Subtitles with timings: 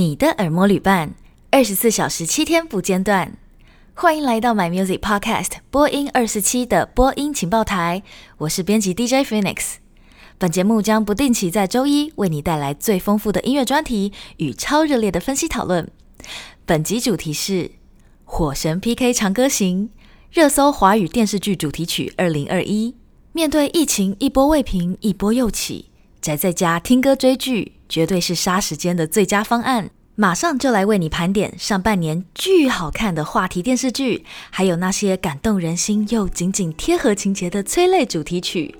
[0.00, 1.12] 你的耳膜旅伴，
[1.50, 3.36] 二十四小时七天不间断。
[3.92, 8.02] 欢迎来到 My Music Podcast 播音二四七的播音情报台，
[8.38, 9.74] 我是编辑 DJ Phoenix。
[10.38, 15.86] 本节目将不定期在周一为你带来最丰富的音乐专题与超热烈的分析讨论。
[16.64, 17.52] 本集主题是
[18.24, 19.88] 《火神 PK 长歌行》，
[20.32, 22.94] 热搜华语电视剧主题曲二零二一。
[23.32, 25.90] 面对疫情一波未平，一波又起，
[26.22, 27.74] 宅在家听歌追剧。
[27.90, 29.90] 绝对是杀时间的最佳方案。
[30.16, 38.74] 马上就来为你盘点上半年巨好看的话题电视剧，还有那些感动人心又紧紧贴合情节的催泪主题曲。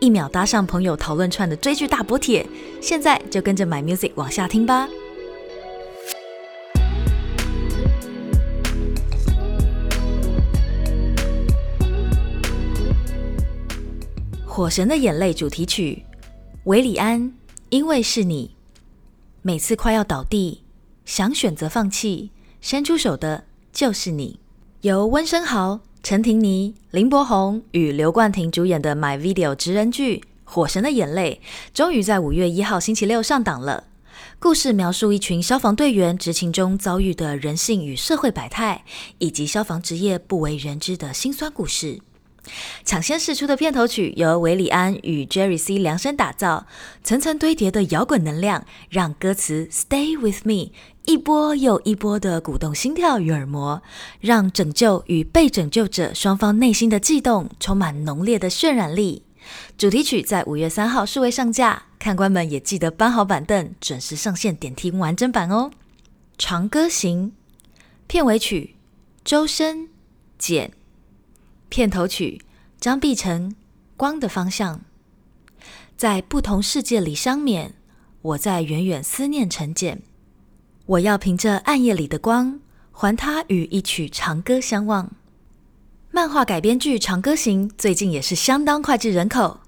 [0.00, 2.46] 一秒搭上朋友讨论串的追剧大补帖，
[2.80, 4.88] 现在就跟着 My Music 往下听吧。
[14.56, 16.04] 《火神的眼泪》主题曲，
[16.66, 17.32] 韦礼安，
[17.70, 18.53] 因为是你。
[19.46, 20.62] 每次快要倒地，
[21.04, 22.30] 想选择放弃，
[22.62, 24.40] 伸出手的就是你。
[24.80, 31.42] 由温升豪、陈婷妮、林柏宏与刘冠廷主演的 My Video 职人剧《火神的眼泪》，
[31.76, 33.84] 终于在五月一号星期六上档了。
[34.38, 38.82] 故事描述一群消防队员执勤中遭遇的人性与社会百态，
[39.18, 42.00] 以及消防职业不为人知的辛酸故事。
[42.84, 46.66] 抢先试出的片头曲由韦礼安与 Jerry C 量身打造，
[47.02, 50.72] 层层堆叠的摇滚能量让歌词 Stay with me
[51.06, 53.82] 一波又一波的鼓动心跳与耳膜，
[54.20, 59.22] 让拯救与被拯救者双方内心的悸动充满浓烈的渲染力。
[59.76, 65.70] 主题曲在五月三号数位上架，看官们也记得搬好板凳，准时上线点听完整版哦。
[66.38, 67.32] 长歌行
[68.06, 68.76] 片尾曲
[69.24, 69.88] 周深
[70.38, 70.72] 简。
[71.74, 72.40] 片头曲
[72.78, 73.50] 张碧晨
[73.96, 74.76] 《光的方向》，
[75.96, 77.70] 在不同世界里相勉，
[78.22, 80.00] 我在远远思念成茧。
[80.86, 82.60] 我要凭着暗夜里的光，
[82.92, 85.10] 还他与一曲长歌相望。
[86.12, 89.58] 漫画改编剧《长歌行》最近也是相当脍炙人口，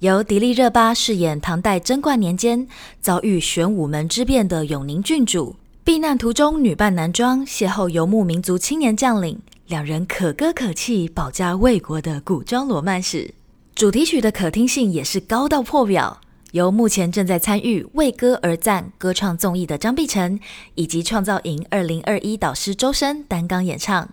[0.00, 2.68] 由迪丽热巴饰演唐代贞观年间
[3.00, 9.40] 遭遇玄武门之变的永宁郡主，避难途中女扮男装，邂逅游牧民族青年将领。
[9.66, 13.32] 两人可歌可泣、保家卫国的古装罗曼史，
[13.74, 16.20] 主题曲的可听性也是高到破表。
[16.52, 20.38] 由目前正在参与为歌而赞歌唱综艺的张碧晨，
[20.74, 24.10] 以及创造营二零二一导师周深担纲演唱，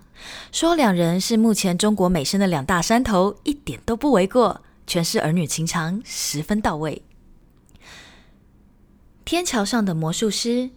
[0.54, 4.62] 说两人是目前中国美声的两大山头，一点都不为过。
[4.88, 7.02] 诠释儿女情长十分到位。
[9.26, 10.70] 天桥上的魔术师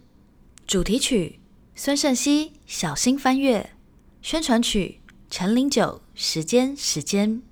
[0.67, 1.39] 主题曲，
[1.73, 3.71] 孙盛希《小心翻阅》。
[4.25, 7.43] 宣传曲陈零九，时间时间，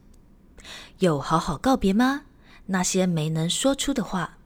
[0.98, 2.24] 有好好告别吗？
[2.66, 4.40] 那些没能说出的话。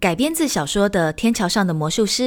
[0.00, 2.22] 改编自小说的《天桥上的魔术师》，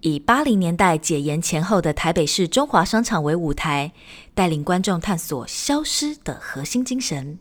[0.00, 3.92] 以八零年代解严前后的台北市中华商场为舞台，
[4.34, 7.38] 带领观众探索消失的核心精神。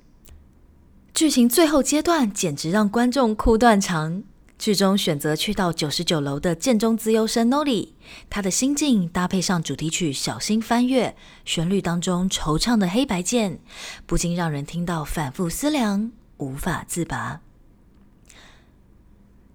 [1.11, 4.21] 剧情最后阶段简直让观众哭断肠。
[4.59, 7.89] 剧中选择去到九十九楼的建中资优生 Nori，
[8.29, 11.09] 他的心境搭配上主题曲《小心翻阅》，
[11.43, 13.59] 旋律当中惆怅的黑白键，
[14.05, 17.41] 不禁让人听到反复思量，无法自拔。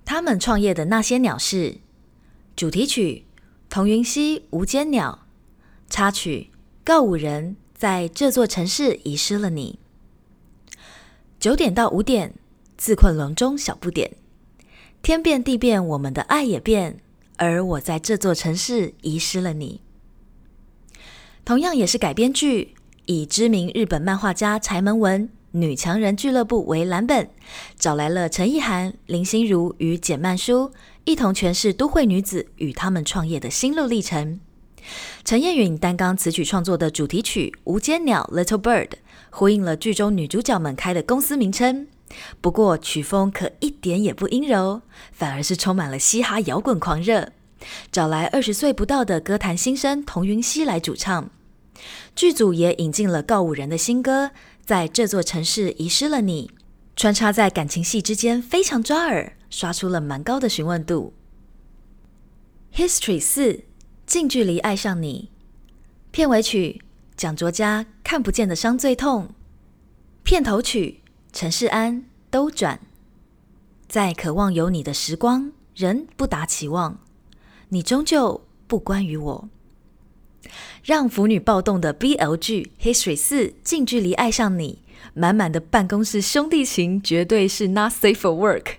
[0.05, 1.79] 他们创业的那些鸟事，
[2.55, 3.25] 主题曲
[3.71, 5.27] 童云溪《无间鸟》，
[5.93, 6.51] 插曲
[6.85, 9.79] 告五人在这座城市遗失了你。
[11.41, 12.35] 九点到五点，
[12.77, 14.17] 自困笼中小不点。
[15.03, 17.01] 天变地变，我们的爱也变，
[17.37, 19.81] 而我在这座城市遗失了你。
[21.45, 22.75] 同样也是改编剧，
[23.07, 27.31] 以知名日本漫画家柴门文《女强人俱乐部》为蓝本，
[27.79, 30.73] 找来了陈意涵、林心如与简曼书，
[31.05, 34.41] 一同诠释都会女子与她们创业的心路历程。
[35.25, 38.91] 陈彦允担纲词曲创作的主题曲《无间鸟》（Little Bird）
[39.31, 41.87] 呼应了剧中女主角们开的公司名称。
[42.41, 44.83] 不过曲风可一点也不阴柔，
[45.13, 47.33] 反而是充满了嘻哈摇滚狂热。
[47.93, 51.31] 找来二十岁不到的歌坛新生童云熙来主唱，
[52.15, 54.31] 剧组也引进了告五人的新歌，
[54.65, 56.51] 在这座城市遗失了你，
[56.97, 61.13] 穿插在感情戏之间，非常抓耳，刷出了蛮高的询问度。
[62.75, 63.65] History 四，
[64.07, 65.31] 近距离爱上你，
[66.11, 66.81] 片尾曲
[67.17, 69.35] 蒋卓嘉看不见的伤最痛，
[70.23, 71.03] 片头曲。
[71.31, 72.79] 陈势安兜转，
[73.89, 77.01] 在渴望有你的时光，仍不达期望，
[77.71, 79.49] 你终究不关于我。
[80.85, 84.83] 让腐女暴动的 BL 剧《History 四》近距离爱上你，
[85.15, 88.75] 满满的办公室兄弟情，绝对是 Not safe for work。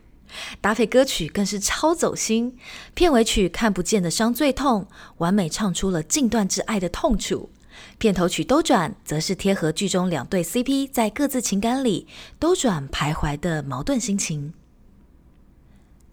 [0.62, 2.56] 搭配歌曲更是超走心。
[2.94, 4.88] 片尾曲《看不见的伤最痛》
[5.18, 7.50] 完美唱出了禁断之爱的痛楚。
[7.98, 12.08] 片头曲《兜转》则是贴合剧中两对 CP 在各自情感里
[12.40, 14.54] 兜转徘徊的矛盾心情。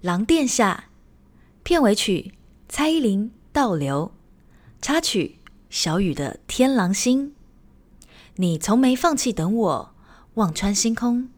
[0.06, 0.84] 《狼殿下》
[1.62, 2.32] 片尾曲
[2.68, 4.12] 蔡依林《倒流》，
[4.84, 5.38] 插曲
[5.70, 7.30] 小雨的《天狼星》。
[8.36, 9.94] 你从没放弃等我，
[10.34, 11.30] 望穿星空，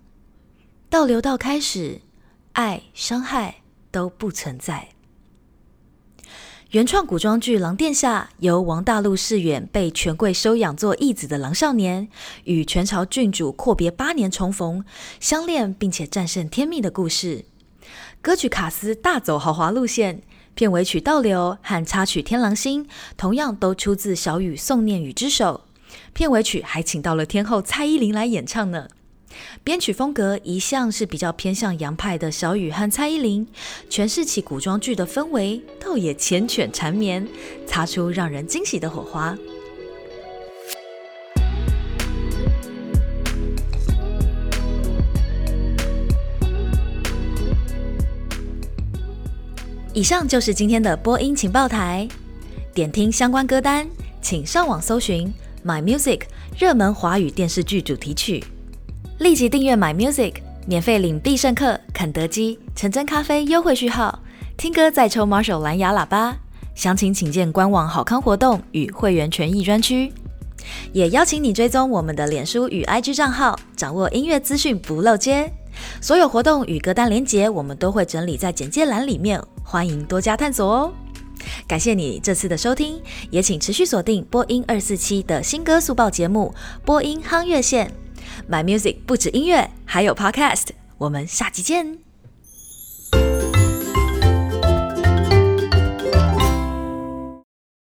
[0.91, 2.01] 倒流到开始，
[2.55, 4.89] 爱伤害都不存在。
[6.73, 12.07] 原创古装剧《狼殿下》由王大陆饰演被权贵收养做义子的狼少年，
[12.45, 14.85] 与权朝郡主阔别八年重逢，
[15.19, 17.47] 相恋并且战胜天命的故事。
[18.21, 20.21] 歌曲卡司大走豪华路线，
[20.55, 22.85] 片尾曲《倒流》和插曲《天狼星》
[23.17, 25.63] 同样都出自小雨宋念宇之手。
[26.13, 28.89] 片尾曲还请到了天后蔡依林来演唱呢。
[29.65, 33.47] 编曲风格一向是比较偏向洋派的，小雨和蔡依林
[33.91, 37.27] 诠释起古装剧的氛围，倒也缱绻缠绵，
[37.67, 39.37] 擦出让人惊喜的火花。
[49.95, 52.09] 以上就是今天的播音情报台，
[52.73, 53.89] 点听相关歌单，
[54.23, 55.33] 请上网搜寻
[55.65, 56.23] My Music
[56.57, 58.45] 热门华语电视剧主题曲。
[59.19, 60.35] 立即订阅 My Music，
[60.65, 64.17] 免费领必胜客、肯德基、橙真咖啡优惠序号，
[64.57, 66.37] 听歌再抽 Marshall 蓝牙喇叭。
[66.77, 70.13] 详情请见官网好康活动与会员权益专区。
[70.93, 75.53] 也邀请你追踪我们的脸书与 IG 账号，掌握音乐资讯不漏接。
[76.01, 80.93] 所有活动与歌单连结，我们都会整理在简介栏里面，欢迎多加探索哦。
[81.67, 83.01] 感谢你这次的收听，
[83.31, 86.55] 也请持续锁定播音二四七的新歌速报节目
[86.87, 87.89] 《播音夯乐线》。
[88.49, 90.69] My Music 不止音乐，还有 Podcast。
[90.99, 92.08] 我们下期见。